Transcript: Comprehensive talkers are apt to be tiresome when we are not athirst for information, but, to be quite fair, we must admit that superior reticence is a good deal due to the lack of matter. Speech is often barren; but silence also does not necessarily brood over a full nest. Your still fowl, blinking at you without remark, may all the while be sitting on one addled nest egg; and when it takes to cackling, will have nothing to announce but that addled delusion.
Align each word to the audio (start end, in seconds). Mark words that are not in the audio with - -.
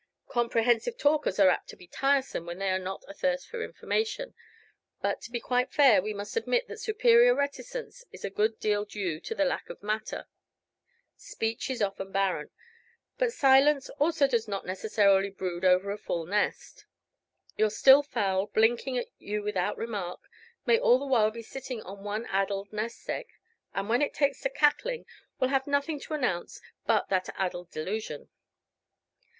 Comprehensive 0.29 0.97
talkers 0.97 1.37
are 1.37 1.49
apt 1.51 1.69
to 1.69 1.75
be 1.75 1.85
tiresome 1.85 2.47
when 2.47 2.57
we 2.57 2.65
are 2.65 2.79
not 2.79 3.05
athirst 3.07 3.47
for 3.47 3.63
information, 3.63 4.33
but, 4.99 5.21
to 5.21 5.29
be 5.29 5.39
quite 5.39 5.71
fair, 5.71 6.01
we 6.01 6.11
must 6.11 6.35
admit 6.35 6.67
that 6.67 6.79
superior 6.79 7.35
reticence 7.35 8.03
is 8.11 8.25
a 8.25 8.31
good 8.31 8.59
deal 8.59 8.83
due 8.83 9.19
to 9.19 9.35
the 9.35 9.45
lack 9.45 9.69
of 9.69 9.83
matter. 9.83 10.27
Speech 11.17 11.69
is 11.69 11.83
often 11.83 12.11
barren; 12.11 12.49
but 13.19 13.31
silence 13.31 13.91
also 13.99 14.27
does 14.27 14.47
not 14.47 14.65
necessarily 14.65 15.29
brood 15.29 15.63
over 15.63 15.91
a 15.91 15.99
full 15.99 16.25
nest. 16.25 16.87
Your 17.55 17.69
still 17.69 18.01
fowl, 18.01 18.47
blinking 18.47 18.97
at 18.97 19.09
you 19.19 19.43
without 19.43 19.77
remark, 19.77 20.21
may 20.65 20.79
all 20.79 20.97
the 20.97 21.05
while 21.05 21.29
be 21.29 21.43
sitting 21.43 21.79
on 21.83 22.03
one 22.03 22.25
addled 22.31 22.73
nest 22.73 23.07
egg; 23.07 23.27
and 23.75 23.87
when 23.87 24.01
it 24.01 24.15
takes 24.15 24.41
to 24.41 24.49
cackling, 24.49 25.05
will 25.39 25.49
have 25.49 25.67
nothing 25.67 25.99
to 25.99 26.15
announce 26.15 26.59
but 26.87 27.07
that 27.09 27.29
addled 27.37 27.69
delusion. 27.69 28.29